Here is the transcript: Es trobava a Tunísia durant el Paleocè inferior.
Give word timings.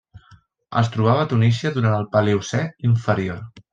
Es 0.79 0.87
trobava 0.95 1.25
a 1.25 1.29
Tunísia 1.33 1.73
durant 1.75 1.93
el 1.99 2.07
Paleocè 2.17 2.63
inferior. 2.93 3.45